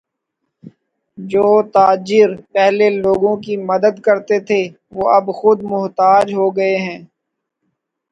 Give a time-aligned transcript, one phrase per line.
[1.17, 4.61] جو تاجر پہلے لوگوں کی مدد کرتے تھے
[4.95, 6.99] وہ اب خود محتاج ہوگئے ہیں